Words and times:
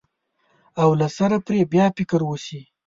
او 0.81 0.89
له 0.99 1.07
سره 1.17 1.35
پرې 1.45 1.61
بیا 1.73 1.85
فکر 1.97 2.21
وشي. 2.25 2.61